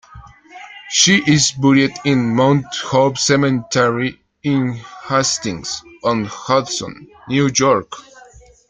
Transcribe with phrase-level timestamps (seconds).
[0.89, 7.91] She is buried in Mount Hope Cemetery in Hastings-on-Hudson, New York.